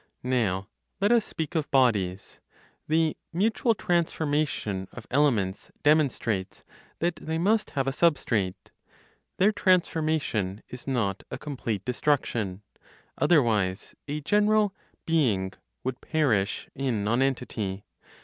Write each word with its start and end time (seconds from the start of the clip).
Now 0.23 0.67
let 0.99 1.11
us 1.11 1.23
speak 1.23 1.53
of 1.53 1.69
bodies. 1.69 2.39
The 2.87 3.15
mutual 3.31 3.75
transformation 3.75 4.87
of 4.91 5.05
elements 5.11 5.69
demonstrates 5.83 6.63
that 6.97 7.17
they 7.17 7.37
must 7.37 7.69
have 7.77 7.85
a 7.85 7.91
substrate. 7.91 8.71
Their 9.37 9.51
transformation 9.51 10.63
is 10.67 10.87
not 10.87 11.21
a 11.29 11.37
complete 11.37 11.85
destruction; 11.85 12.63
otherwise 13.19 13.93
(a 14.07 14.21
general) 14.21 14.73
"being" 15.05 15.53
would 15.83 16.01
perish 16.01 16.67
in 16.73 17.03
nonentity. 17.03 17.85